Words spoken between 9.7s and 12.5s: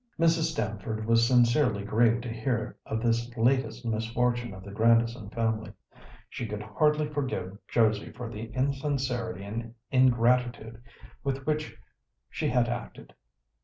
ingratitude with which she